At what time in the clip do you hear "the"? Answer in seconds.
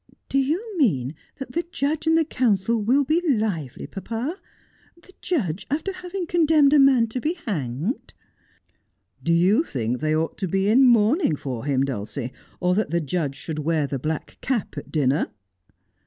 1.51-1.61, 2.17-2.25, 5.03-5.13, 12.89-12.99, 13.85-13.99